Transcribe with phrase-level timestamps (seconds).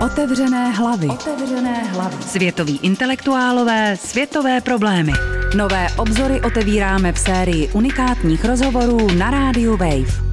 [0.00, 1.06] Otevřené hlavy.
[1.06, 2.22] Otevřené hlavy.
[2.22, 5.12] Světoví intelektuálové, světové problémy.
[5.56, 10.24] Nové obzory otevíráme v sérii unikátních rozhovorů na rádiu Wave.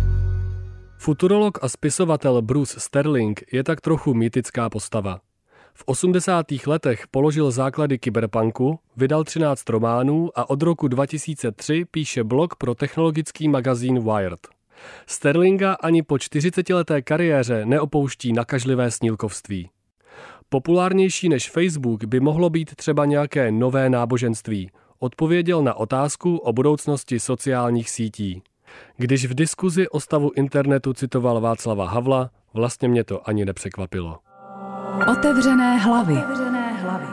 [0.98, 5.20] Futurolog a spisovatel Bruce Sterling je tak trochu mýtická postava.
[5.74, 6.46] V 80.
[6.68, 13.48] letech položil základy kyberpunku, vydal 13 románů a od roku 2003 píše blog pro technologický
[13.50, 14.61] magazín Wired.
[15.08, 19.70] Sterlinga ani po 40-leté kariéře neopouští nakažlivé snílkovství.
[20.50, 27.20] Populárnější než Facebook by mohlo být třeba nějaké nové náboženství, odpověděl na otázku o budoucnosti
[27.20, 28.42] sociálních sítí.
[28.98, 34.20] Když v diskuzi o stavu internetu citoval Václava Havla, vlastně mě to ani nepřekvapilo.
[35.12, 36.14] Otevřené hlavy.
[36.14, 37.06] Otevřené hlavy.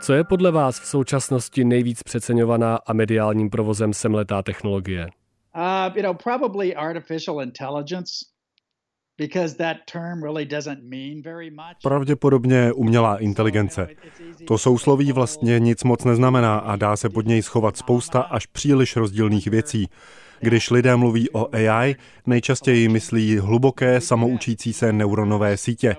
[0.00, 5.08] Co je podle vás v současnosti nejvíc přeceňovaná a mediálním provozem semletá technologie?
[5.56, 8.26] Uh, you know, probably artificial intelligence.
[11.82, 13.88] Pravděpodobně umělá inteligence.
[14.46, 18.96] To sousloví vlastně nic moc neznamená a dá se pod něj schovat spousta až příliš
[18.96, 19.88] rozdílných věcí.
[20.40, 25.96] Když lidé mluví o AI, nejčastěji myslí hluboké samoučící se neuronové sítě.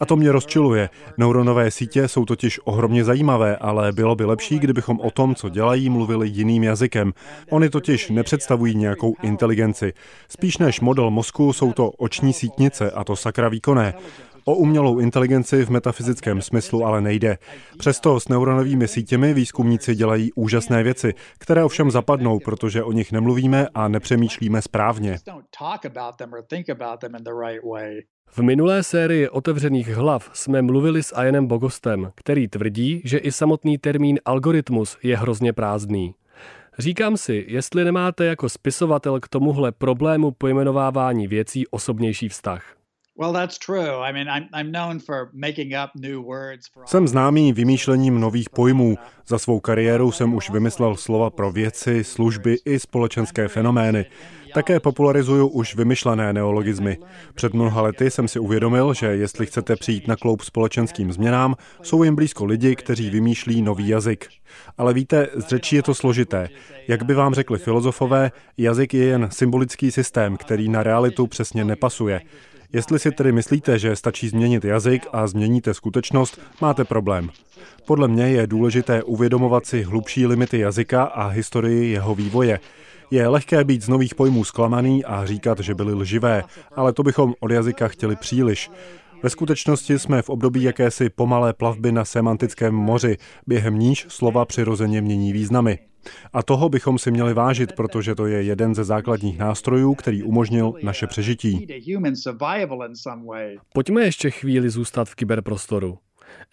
[0.00, 0.90] A to mě rozčiluje.
[1.18, 5.90] Neuronové sítě jsou totiž ohromně zajímavé, ale bylo by lepší, kdybychom o tom, co dělají,
[5.90, 7.12] mluvili jiným jazykem.
[7.50, 9.92] Oni totiž nepředstavují nějakou inteligenci.
[10.28, 13.94] Spíš než model mozku jsou to oční sítnice a to sakra výkonné.
[14.50, 17.38] O umělou inteligenci v metafyzickém smyslu ale nejde.
[17.78, 23.68] Přesto s neuronovými sítěmi výzkumníci dělají úžasné věci, které ovšem zapadnou, protože o nich nemluvíme
[23.74, 25.18] a nepřemýšlíme správně.
[28.26, 33.78] V minulé sérii otevřených hlav jsme mluvili s Ianem Bogostem, který tvrdí, že i samotný
[33.78, 36.14] termín algoritmus je hrozně prázdný.
[36.78, 42.79] Říkám si, jestli nemáte jako spisovatel k tomuhle problému pojmenovávání věcí osobnější vztah.
[46.86, 48.98] Jsem známý vymýšlením nových pojmů.
[49.26, 54.06] Za svou kariéru jsem už vymyslel slova pro věci, služby i společenské fenomény.
[54.54, 56.98] Také popularizuju už vymyšlené neologizmy.
[57.34, 62.02] Před mnoha lety jsem si uvědomil, že jestli chcete přijít na kloup společenským změnám, jsou
[62.02, 64.28] jim blízko lidi, kteří vymýšlí nový jazyk.
[64.78, 66.48] Ale víte, z řečí je to složité.
[66.88, 72.20] Jak by vám řekli filozofové, jazyk je jen symbolický systém, který na realitu přesně nepasuje.
[72.72, 77.30] Jestli si tedy myslíte, že stačí změnit jazyk a změníte skutečnost, máte problém.
[77.86, 82.60] Podle mě je důležité uvědomovat si hlubší limity jazyka a historii jeho vývoje.
[83.10, 86.42] Je lehké být z nových pojmů zklamaný a říkat, že byly lživé,
[86.76, 88.70] ale to bychom od jazyka chtěli příliš.
[89.22, 93.16] Ve skutečnosti jsme v období jakési pomalé plavby na semantickém moři,
[93.46, 95.78] během níž slova přirozeně mění významy.
[96.32, 100.72] A toho bychom si měli vážit, protože to je jeden ze základních nástrojů, který umožnil
[100.82, 101.66] naše přežití.
[103.74, 105.98] Pojďme ještě chvíli zůstat v kyberprostoru.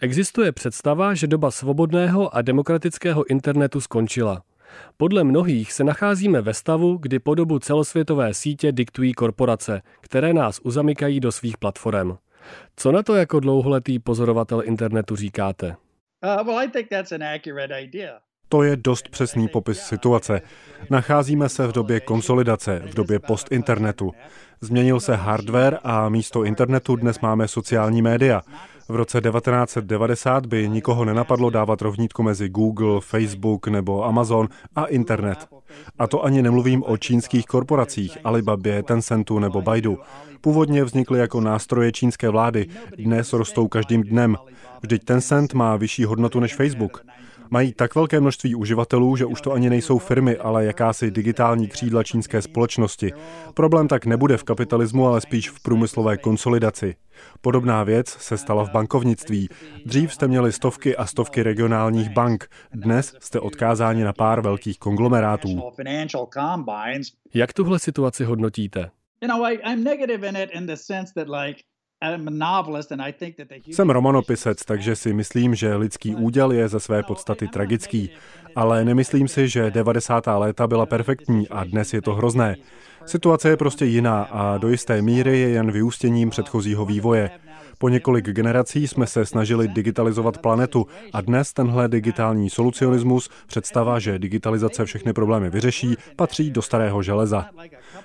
[0.00, 4.42] Existuje představa, že doba svobodného a demokratického internetu skončila.
[4.96, 11.20] Podle mnohých se nacházíme ve stavu, kdy podobu celosvětové sítě diktují korporace, které nás uzamykají
[11.20, 12.16] do svých platform.
[12.76, 15.76] Co na to jako dlouholetý pozorovatel internetu říkáte?
[16.24, 16.50] Uh,
[18.48, 20.40] to je dost přesný popis situace.
[20.90, 24.12] Nacházíme se v době konsolidace, v době post-internetu.
[24.60, 28.42] Změnil se hardware a místo internetu dnes máme sociální média.
[28.88, 35.48] V roce 1990 by nikoho nenapadlo dávat rovnítko mezi Google, Facebook nebo Amazon a internet.
[35.98, 39.98] A to ani nemluvím o čínských korporacích Alibabě, Tencentu nebo Baidu.
[40.40, 42.66] Původně vznikly jako nástroje čínské vlády,
[42.96, 44.36] dnes rostou každým dnem.
[44.82, 47.04] Vždyť Tencent má vyšší hodnotu než Facebook.
[47.50, 52.02] Mají tak velké množství uživatelů, že už to ani nejsou firmy, ale jakási digitální křídla
[52.02, 53.12] čínské společnosti.
[53.54, 56.94] Problém tak nebude v kapitalismu, ale spíš v průmyslové konsolidaci.
[57.40, 59.48] Podobná věc se stala v bankovnictví.
[59.86, 65.62] Dřív jste měli stovky a stovky regionálních bank, dnes jste odkázáni na pár velkých konglomerátů.
[67.34, 68.90] Jak tuhle situaci hodnotíte?
[73.66, 78.10] Jsem romanopisec, takže si myslím, že lidský úděl je ze své podstaty tragický,
[78.56, 80.26] ale nemyslím si, že 90.
[80.26, 82.56] léta byla perfektní a dnes je to hrozné.
[83.06, 87.30] Situace je prostě jiná a do jisté míry je jen vyústěním předchozího vývoje.
[87.78, 94.18] Po několik generací jsme se snažili digitalizovat planetu a dnes tenhle digitální solucionismus, představa, že
[94.18, 97.46] digitalizace všechny problémy vyřeší, patří do starého železa.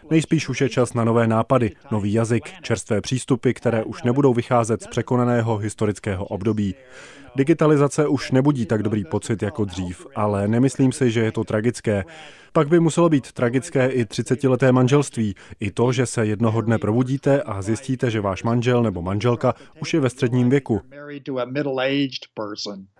[0.09, 4.83] Nejspíš už je čas na nové nápady, nový jazyk, čerstvé přístupy, které už nebudou vycházet
[4.83, 6.75] z překonaného historického období.
[7.35, 12.03] Digitalizace už nebudí tak dobrý pocit jako dřív, ale nemyslím si, že je to tragické.
[12.53, 15.35] Pak by muselo být tragické i 30-leté manželství.
[15.59, 19.93] I to, že se jednoho dne probudíte a zjistíte, že váš manžel nebo manželka už
[19.93, 20.81] je ve středním věku.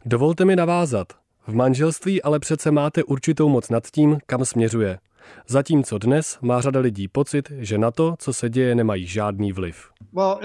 [0.06, 1.08] Dovolte mi navázat.
[1.48, 5.00] V manželství ale přece máte určitou moc nad tím, kam směřuje.
[5.48, 9.90] Zatímco dnes má řada lidí pocit, že na to, co se děje, nemají žádný vliv.
[10.14, 10.38] No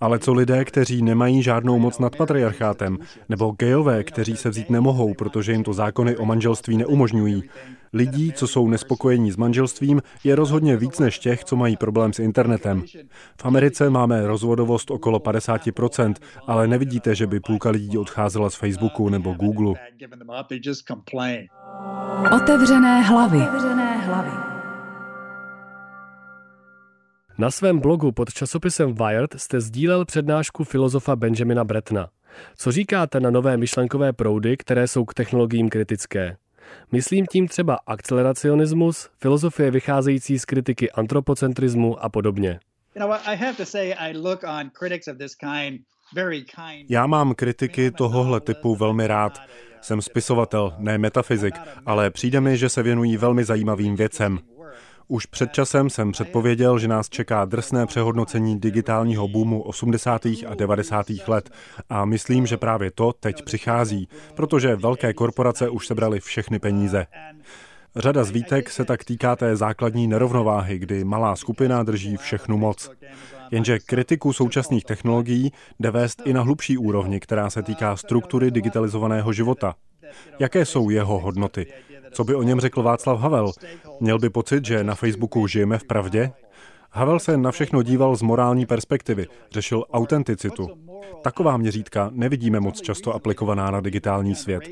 [0.00, 2.98] Ale co lidé, kteří nemají žádnou moc nad patriarchátem,
[3.28, 7.42] nebo gejové, kteří se vzít nemohou, protože jim to zákony o manželství neumožňují.
[7.94, 12.18] Lidí, co jsou nespokojení s manželstvím, je rozhodně víc než těch, co mají problém s
[12.18, 12.82] internetem.
[13.40, 16.14] V Americe máme rozvodovost okolo 50%,
[16.46, 19.74] ale nevidíte, že by půlka lidí odcházela z Facebooku nebo Google.
[22.36, 23.38] Otevřené hlavy.
[23.48, 24.30] Otevřené hlavy.
[27.38, 32.08] Na svém blogu pod časopisem Wired jste sdílel přednášku filozofa Benjamina Bretna.
[32.56, 36.36] Co říkáte na nové myšlenkové proudy, které jsou k technologiím kritické?
[36.92, 42.60] Myslím tím třeba akceleracionismus, filozofie vycházející z kritiky antropocentrismu a podobně.
[46.88, 49.40] Já mám kritiky tohohle typu velmi rád.
[49.80, 51.54] Jsem spisovatel, ne metafyzik,
[51.86, 54.38] ale přijde mi, že se věnují velmi zajímavým věcem.
[55.08, 60.26] Už před časem jsem předpověděl, že nás čeká drsné přehodnocení digitálního boomu 80.
[60.26, 61.06] a 90.
[61.26, 61.50] let
[61.88, 67.06] a myslím, že právě to teď přichází, protože velké korporace už sebraly všechny peníze.
[67.96, 72.90] Řada zvítek se tak týká té základní nerovnováhy, kdy malá skupina drží všechnu moc.
[73.50, 79.32] Jenže kritiku současných technologií jde vést i na hlubší úrovni, která se týká struktury digitalizovaného
[79.32, 79.74] života.
[80.38, 81.66] Jaké jsou jeho hodnoty?
[82.14, 83.52] Co by o něm řekl Václav Havel?
[84.00, 86.32] Měl by pocit, že na Facebooku žijeme v pravdě?
[86.90, 90.68] Havel se na všechno díval z morální perspektivy, řešil autenticitu.
[91.22, 94.62] Taková měřítka nevidíme moc často aplikovaná na digitální svět.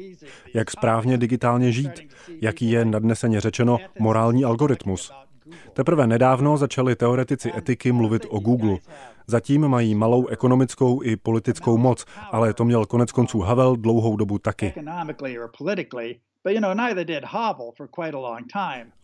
[0.55, 2.00] Jak správně digitálně žít?
[2.41, 5.12] Jaký je nadneseně řečeno morální algoritmus?
[5.73, 8.79] Teprve nedávno začali teoretici etiky mluvit o Google.
[9.27, 14.38] Zatím mají malou ekonomickou i politickou moc, ale to měl konec konců Havel dlouhou dobu
[14.38, 14.75] taky.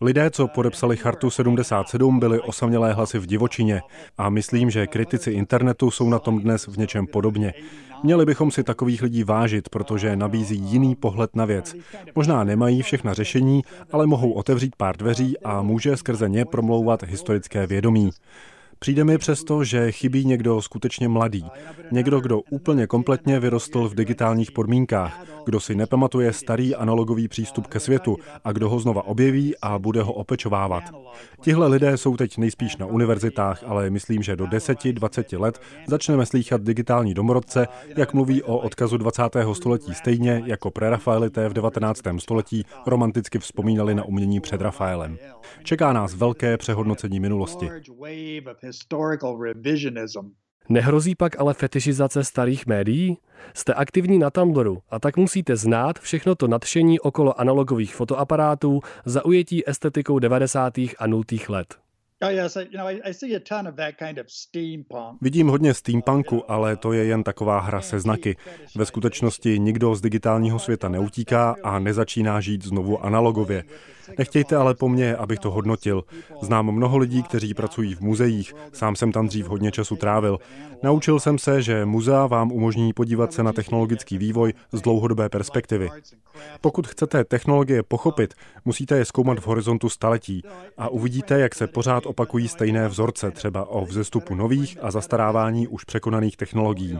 [0.01, 3.81] Lidé, co podepsali Chartu 77, byli osamělé hlasy v divočině
[4.17, 7.53] a myslím, že kritici internetu jsou na tom dnes v něčem podobně.
[8.03, 11.75] Měli bychom si takových lidí vážit, protože nabízí jiný pohled na věc.
[12.15, 13.61] Možná nemají všechna řešení,
[13.91, 18.09] ale mohou otevřít pár dveří a může skrze ně promlouvat historické vědomí.
[18.79, 21.45] Přijde mi přesto, že chybí někdo skutečně mladý.
[21.91, 27.79] Někdo, kdo úplně kompletně vyrostl v digitálních podmínkách, kdo si nepamatuje starý analogový přístup ke
[27.79, 30.83] světu a kdo ho znova objeví a bude ho opečovávat.
[31.41, 36.61] Tihle lidé jsou teď nejspíš na univerzitách, ale myslím, že do 10-20 let začneme slýchat
[36.61, 37.67] digitální domorodce,
[37.97, 39.23] jak mluví o odkazu 20.
[39.53, 42.01] století stejně jako prerafaelité v 19.
[42.17, 45.17] století romanticky vzpomínali na umění před Rafaelem.
[45.63, 47.69] Čeká nás velké přehodnocení minulosti.
[50.69, 53.17] Nehrozí pak ale fetišizace starých médií?
[53.53, 59.25] Jste aktivní na Tumblru a tak musíte znát všechno to nadšení okolo analogových fotoaparátů za
[59.25, 60.77] ujetí estetikou 90.
[60.77, 61.23] a 0.
[61.49, 61.75] let.
[65.21, 68.35] Vidím hodně steampunku, ale to je jen taková hra se znaky.
[68.75, 73.63] Ve skutečnosti nikdo z digitálního světa neutíká a nezačíná žít znovu analogově.
[74.17, 76.03] Nechtějte ale po mně, abych to hodnotil.
[76.41, 80.39] Znám mnoho lidí, kteří pracují v muzeích, sám jsem tam dřív hodně času trávil.
[80.83, 85.89] Naučil jsem se, že muzea vám umožní podívat se na technologický vývoj z dlouhodobé perspektivy.
[86.61, 88.33] Pokud chcete technologie pochopit,
[88.65, 90.43] musíte je zkoumat v horizontu staletí
[90.77, 95.83] a uvidíte, jak se pořád opakují stejné vzorce, třeba o vzestupu nových a zastarávání už
[95.83, 96.99] překonaných technologií.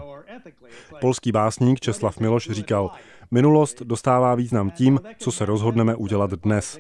[1.02, 2.92] Polský básník Česlav Miloš říkal,
[3.32, 6.78] Minulost dostává význam tím, co se rozhodneme udělat dnes.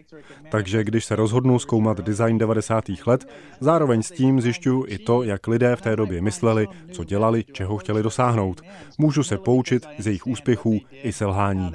[0.51, 2.83] Takže když se rozhodnu zkoumat design 90.
[3.05, 3.29] let,
[3.59, 7.77] zároveň s tím zjišťuju i to, jak lidé v té době mysleli, co dělali, čeho
[7.77, 8.61] chtěli dosáhnout.
[8.97, 11.71] Můžu se poučit z jejich úspěchů i selhání.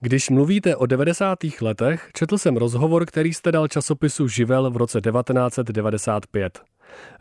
[0.00, 1.38] Když mluvíte o 90.
[1.60, 6.60] letech, četl jsem rozhovor, který jste dal časopisu Živel v roce 1995.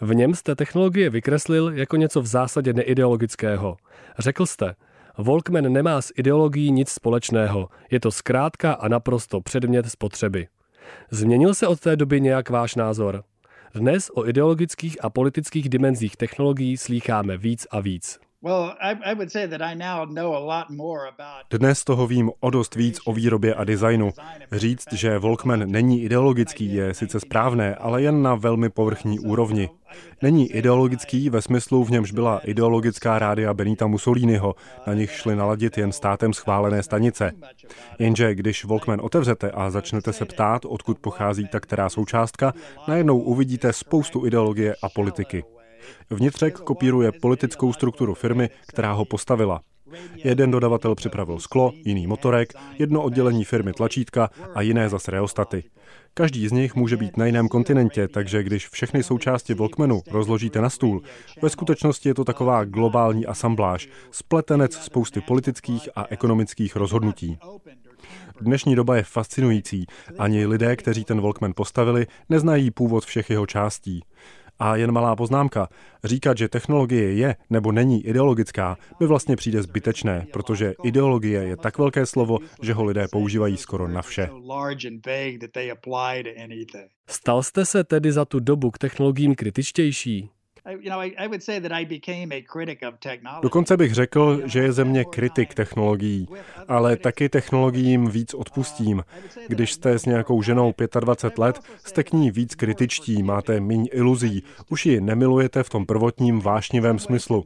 [0.02, 3.78] V něm jste technologie vykreslil jako něco v zásadě neideologického.
[4.20, 4.76] Řekl jste,
[5.18, 10.48] Volkman nemá s ideologií nic společného, je to zkrátka a naprosto předmět spotřeby.
[11.12, 13.24] Změnil se od té doby nějak váš názor?
[13.76, 18.20] Dnes o ideologických a politických dimenzích technologií slýcháme víc a víc.
[21.50, 24.12] Dnes toho vím o dost víc o výrobě a designu.
[24.52, 29.70] Říct, že Walkman není ideologický, je sice správné, ale jen na velmi povrchní úrovni.
[30.22, 34.56] Není ideologický ve smyslu, v němž byla ideologická rádia Benita Mussoliniho,
[34.88, 37.32] na nich šli naladit jen státem schválené stanice.
[38.00, 42.54] Jenže když Walkman otevřete a začnete se ptát, odkud pochází ta která součástka,
[42.88, 45.44] najednou uvidíte spoustu ideologie a politiky.
[46.10, 49.62] Vnitřek kopíruje politickou strukturu firmy, která ho postavila.
[50.16, 55.64] Jeden dodavatel připravil sklo, jiný motorek, jedno oddělení firmy tlačítka a jiné zase reostaty.
[56.14, 60.70] Každý z nich může být na jiném kontinentě, takže když všechny součásti Volkmanu rozložíte na
[60.70, 61.02] stůl,
[61.42, 67.38] ve skutečnosti je to taková globální asambláž, spletenec spousty politických a ekonomických rozhodnutí.
[68.42, 69.86] Dnešní doba je fascinující.
[70.18, 74.04] Ani lidé, kteří ten Volkman postavili, neznají původ všech jeho částí.
[74.60, 75.68] A jen malá poznámka.
[76.04, 81.78] Říkat, že technologie je nebo není ideologická, mi vlastně přijde zbytečné, protože ideologie je tak
[81.78, 84.30] velké slovo, že ho lidé používají skoro na vše.
[87.08, 90.30] Stal jste se tedy za tu dobu k technologiím kritičtější?
[93.42, 96.28] Dokonce bych řekl, že je ze mě kritik technologií,
[96.68, 99.04] ale taky technologiím víc odpustím.
[99.48, 104.44] Když jste s nějakou ženou 25 let, jste k ní víc kritičtí, máte méně iluzí,
[104.70, 107.46] už ji nemilujete v tom prvotním vášnivém smyslu.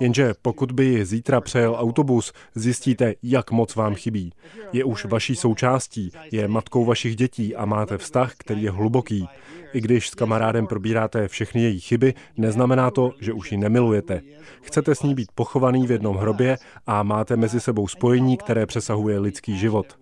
[0.00, 4.32] Jenže pokud by ji zítra přejel autobus, zjistíte, jak moc vám chybí.
[4.72, 9.28] Je už vaší součástí, je matkou vašich dětí a máte vztah, který je hluboký.
[9.72, 12.55] I když s kamarádem probíráte všechny její chyby, neznamená
[12.94, 14.22] to, že už ji nemilujete.
[14.62, 19.18] Chcete s ní být pochovaný v jednom hrobě a máte mezi sebou spojení, které přesahuje
[19.18, 19.98] lidský život.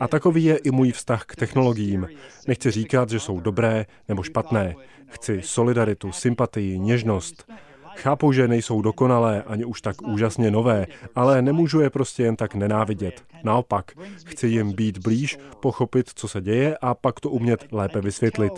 [0.00, 2.08] A takový je i můj vztah k technologiím.
[2.46, 4.74] Nechci říkat, že jsou dobré nebo špatné.
[5.06, 7.52] Chci solidaritu, sympatii, něžnost.
[7.96, 12.54] Chápu, že nejsou dokonalé ani už tak úžasně nové, ale nemůžu je prostě jen tak
[12.54, 13.22] nenávidět.
[13.42, 13.92] Naopak,
[14.26, 18.52] chci jim být blíž, pochopit, co se děje a pak to umět lépe vysvětlit.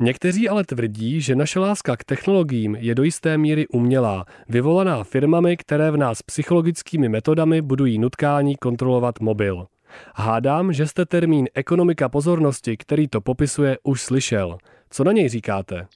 [0.00, 5.56] Někteří ale tvrdí, že naše láska k technologiím je do jisté míry umělá, vyvolaná firmami,
[5.56, 9.66] které v nás psychologickými metodami budují nutkání kontrolovat mobil.
[10.14, 14.58] Hádám, že jste termín ekonomika pozornosti, který to popisuje, už slyšel.
[14.90, 15.86] Co na něj říkáte?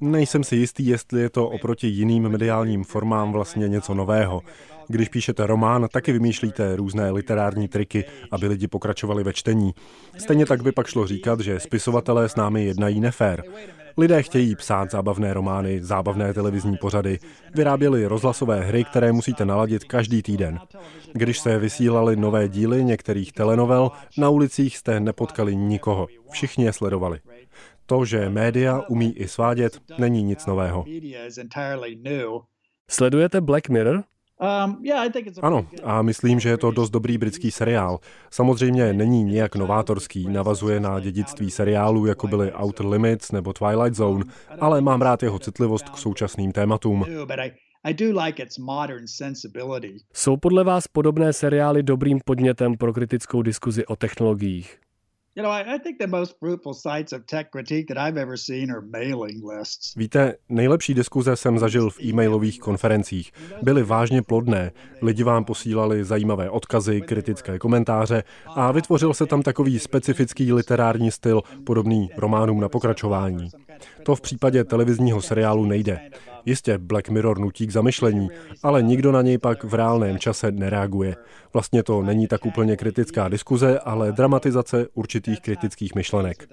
[0.00, 4.42] Nejsem si jistý, jestli je to oproti jiným mediálním formám vlastně něco nového.
[4.88, 9.74] Když píšete román, taky vymýšlíte různé literární triky, aby lidi pokračovali ve čtení.
[10.18, 13.42] Stejně tak by pak šlo říkat, že spisovatelé s námi jednají nefér.
[13.98, 17.18] Lidé chtějí psát zábavné romány, zábavné televizní pořady,
[17.54, 20.58] vyráběli rozhlasové hry, které musíte naladit každý týden.
[21.12, 26.06] Když se vysílali nové díly některých telenovel, na ulicích jste nepotkali nikoho.
[26.30, 27.20] Všichni je sledovali.
[27.86, 30.84] To, že média umí i svádět, není nic nového.
[32.90, 34.04] Sledujete Black Mirror?
[34.40, 34.82] Um,
[35.42, 37.98] ano, a myslím, že je to dost dobrý britský seriál.
[38.30, 44.24] Samozřejmě není nějak novátorský, navazuje na dědictví seriálů, jako byly Outer Limits nebo Twilight Zone,
[44.60, 47.04] ale mám rád jeho citlivost k současným tématům.
[50.12, 54.78] Jsou podle vás podobné seriály dobrým podnětem pro kritickou diskuzi o technologiích?
[59.96, 63.32] Víte, nejlepší diskuze jsem zažil v e-mailových konferencích.
[63.62, 64.72] Byly vážně plodné.
[65.02, 71.42] Lidi vám posílali zajímavé odkazy, kritické komentáře a vytvořil se tam takový specifický literární styl,
[71.66, 73.50] podobný románům na pokračování.
[74.02, 76.00] To v případě televizního seriálu nejde.
[76.46, 78.28] Jistě Black Mirror nutí k zamyšlení,
[78.62, 81.16] ale nikdo na něj pak v reálném čase nereaguje.
[81.52, 86.48] Vlastně to není tak úplně kritická diskuze, ale dramatizace určitých kritických myšlenek.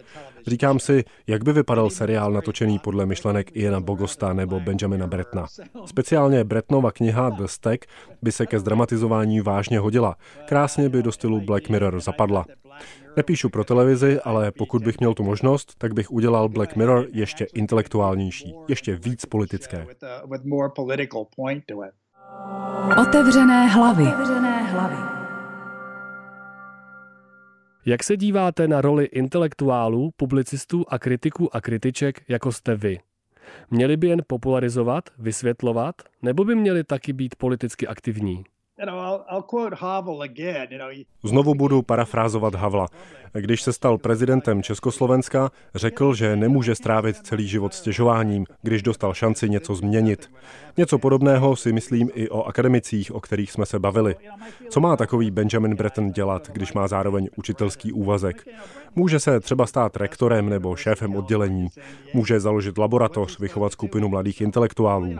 [0.47, 5.45] Říkám si, jak by vypadal seriál natočený podle myšlenek Iana Bogosta nebo Benjamina Bretna.
[5.85, 7.85] Speciálně Bretnova kniha The Stack
[8.21, 10.15] by se ke zdramatizování vážně hodila.
[10.45, 12.45] Krásně by do stylu Black Mirror zapadla.
[13.17, 17.45] Nepíšu pro televizi, ale pokud bych měl tu možnost, tak bych udělal Black Mirror ještě
[17.53, 19.87] intelektuálnější, ještě víc politické.
[23.01, 24.03] Otevřené hlavy.
[24.03, 24.95] Otevřené hlavy.
[27.85, 32.99] Jak se díváte na roli intelektuálů, publicistů a kritiků a kritiček, jako jste vy?
[33.71, 38.43] Měli by jen popularizovat, vysvětlovat, nebo by měli taky být politicky aktivní?
[41.23, 42.87] Znovu budu parafrázovat Havla.
[43.33, 49.49] Když se stal prezidentem Československa, řekl, že nemůže strávit celý život stěžováním, když dostal šanci
[49.49, 50.31] něco změnit.
[50.77, 54.15] Něco podobného si myslím i o akademicích, o kterých jsme se bavili.
[54.69, 58.47] Co má takový Benjamin Breton dělat, když má zároveň učitelský úvazek?
[58.95, 61.67] Může se třeba stát rektorem nebo šéfem oddělení.
[62.13, 65.15] Může založit laboratoř, vychovat skupinu mladých intelektuálů.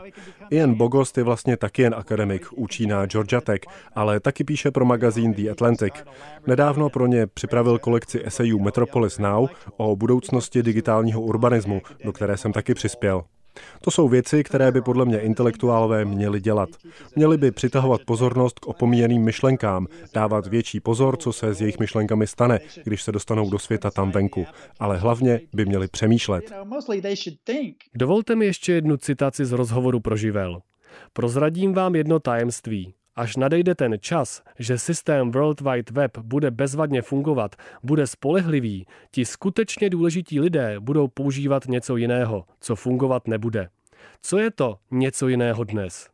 [0.49, 3.59] Ian Bogost je vlastně taky jen akademik, učí na Georgia Tech,
[3.95, 5.93] ale taky píše pro magazín The Atlantic.
[6.47, 9.47] Nedávno pro ně připravil kolekci esejů Metropolis Now
[9.77, 13.23] o budoucnosti digitálního urbanismu, do které jsem taky přispěl.
[13.81, 16.69] To jsou věci, které by podle mě intelektuálové měli dělat.
[17.15, 22.27] Měli by přitahovat pozornost k opomíjeným myšlenkám, dávat větší pozor, co se s jejich myšlenkami
[22.27, 24.45] stane, když se dostanou do světa tam venku.
[24.79, 26.53] Ale hlavně by měli přemýšlet.
[27.95, 30.61] Dovolte mi ještě jednu citaci z rozhovoru pro Živel.
[31.13, 32.93] Prozradím vám jedno tajemství.
[33.15, 39.25] Až nadejde ten čas, že systém World Wide Web bude bezvadně fungovat, bude spolehlivý, ti
[39.25, 43.69] skutečně důležití lidé budou používat něco jiného, co fungovat nebude.
[44.21, 46.09] Co je to něco jiného dnes?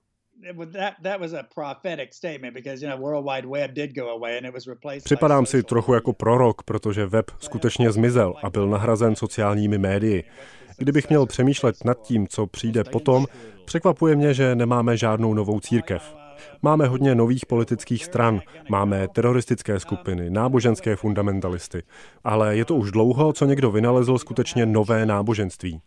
[5.03, 10.23] Připadám si trochu jako prorok, protože web skutečně zmizel a byl nahrazen sociálními médii.
[10.77, 13.25] Kdybych měl přemýšlet nad tím, co přijde potom,
[13.65, 16.20] překvapuje mě, že nemáme žádnou novou církev.
[16.61, 21.83] Máme hodně nových politických stran, máme teroristické skupiny, náboženské fundamentalisty,
[22.23, 25.81] ale je to už dlouho, co někdo vynalezl skutečně nové náboženství.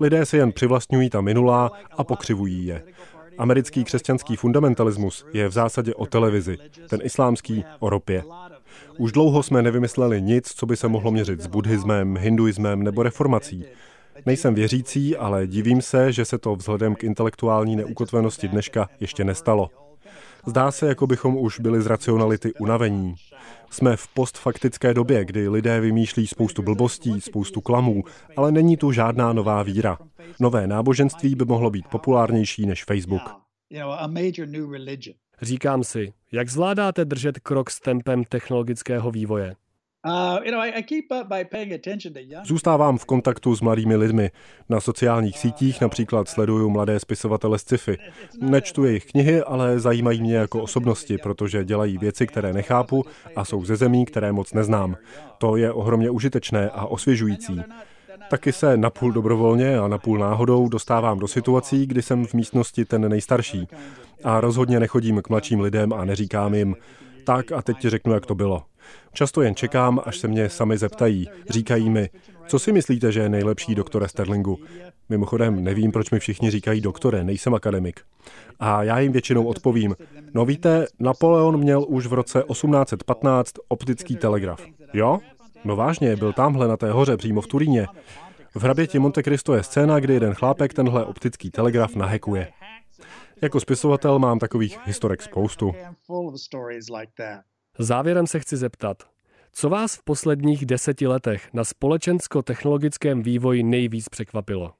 [0.00, 2.82] Lidé si jen přivlastňují ta minulá a pokřivují je.
[3.38, 8.24] Americký křesťanský fundamentalismus je v zásadě o televizi, ten islámský o ropě.
[8.98, 13.64] Už dlouho jsme nevymysleli nic, co by se mohlo měřit s buddhismem, hinduismem nebo reformací.
[14.26, 19.70] Nejsem věřící, ale divím se, že se to vzhledem k intelektuální neukotvenosti dneška ještě nestalo.
[20.46, 23.14] Zdá se, jako bychom už byli z racionality unavení.
[23.70, 28.04] Jsme v postfaktické době, kdy lidé vymýšlí spoustu blbostí, spoustu klamů,
[28.36, 29.98] ale není tu žádná nová víra.
[30.40, 33.22] Nové náboženství by mohlo být populárnější než Facebook.
[35.42, 39.54] Říkám si, jak zvládáte držet krok s tempem technologického vývoje?
[40.06, 40.38] Uh,
[42.44, 44.30] Zůstávám v kontaktu s mladými lidmi.
[44.68, 47.98] Na sociálních sítích například sleduju mladé spisovatele z sci-fi.
[48.40, 53.04] Nečtu jejich knihy, ale zajímají mě jako osobnosti, protože dělají věci, které nechápu
[53.36, 54.96] a jsou ze zemí, které moc neznám.
[55.38, 57.60] To je ohromně užitečné a osvěžující.
[58.30, 63.08] Taky se napůl dobrovolně a napůl náhodou dostávám do situací, kdy jsem v místnosti ten
[63.08, 63.68] nejstarší.
[64.24, 66.76] A rozhodně nechodím k mladším lidem a neříkám jim,
[67.24, 68.62] tak a teď ti řeknu, jak to bylo.
[69.12, 71.28] Často jen čekám, až se mě sami zeptají.
[71.50, 72.10] Říkají mi,
[72.46, 74.58] co si myslíte, že je nejlepší doktore Sterlingu?
[75.08, 78.00] Mimochodem, nevím, proč mi všichni říkají doktore, nejsem akademik.
[78.60, 79.96] A já jim většinou odpovím,
[80.34, 84.66] no víte, Napoleon měl už v roce 1815 optický telegraf.
[84.92, 85.18] Jo?
[85.64, 87.86] No vážně, byl tamhle na té hoře přímo v Turíně.
[88.54, 92.48] V hraběti Monte Cristo je scéna, kdy jeden chlápek tenhle optický telegraf nahekuje.
[93.42, 95.74] Jako spisovatel mám takových historek spoustu.
[97.78, 99.02] Závěrem se chci zeptat,
[99.52, 104.74] co vás v posledních deseti letech na společensko-technologickém vývoji nejvíc překvapilo?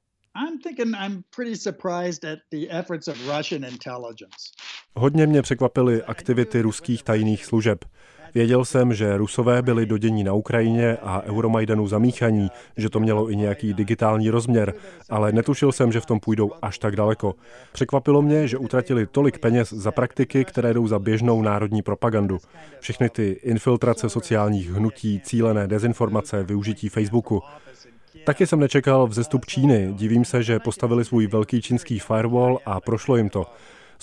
[4.95, 7.85] Hodně mě překvapily aktivity ruských tajných služeb.
[8.35, 13.31] Věděl jsem, že Rusové byli do dění na Ukrajině a Euromajdanu zamíchaní, že to mělo
[13.31, 14.73] i nějaký digitální rozměr,
[15.09, 17.35] ale netušil jsem, že v tom půjdou až tak daleko.
[17.73, 22.37] Překvapilo mě, že utratili tolik peněz za praktiky, které jdou za běžnou národní propagandu.
[22.79, 27.41] Všechny ty infiltrace sociálních hnutí, cílené dezinformace, využití Facebooku.
[28.25, 29.93] Taky jsem nečekal vzestup Číny.
[29.93, 33.45] Divím se, že postavili svůj velký čínský firewall a prošlo jim to.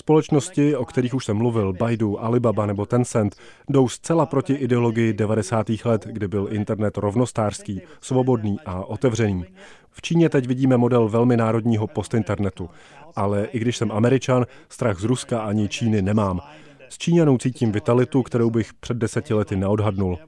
[0.00, 3.36] Společnosti, o kterých už jsem mluvil, Baidu, Alibaba nebo Tencent,
[3.68, 5.66] jdou zcela proti ideologii 90.
[5.84, 9.44] let, kdy byl internet rovnostářský, svobodný a otevřený.
[9.90, 12.70] V Číně teď vidíme model velmi národního postinternetu.
[13.16, 16.40] Ale i když jsem američan, strach z Ruska ani Číny nemám.
[16.88, 20.18] S Číňanou cítím vitalitu, kterou bych před deseti lety neodhadnul.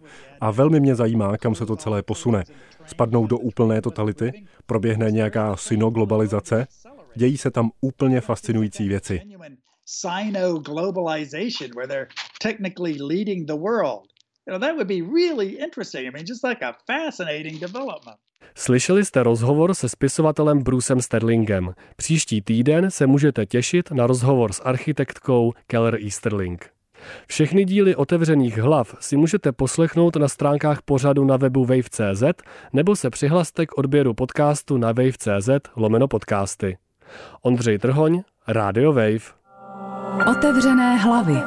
[0.41, 2.45] A velmi mě zajímá, kam se to celé posune.
[2.87, 4.33] Spadnou do úplné totality?
[4.67, 6.67] Proběhne nějaká synoglobalizace?
[7.15, 9.21] Dějí se tam úplně fascinující věci.
[18.55, 21.75] Slyšeli jste rozhovor se spisovatelem Brucem Sterlingem.
[21.97, 26.71] Příští týden se můžete těšit na rozhovor s architektkou Keller Easterling.
[27.27, 32.23] Všechny díly otevřených hlav si můžete poslechnout na stránkách pořadu na webu wave.cz
[32.73, 36.79] nebo se přihlaste k odběru podcastu na wave.cz lomeno podcasty.
[37.43, 39.42] Ondřej Trhoň, Radio Wave.
[40.27, 41.43] Otevřené hlavy.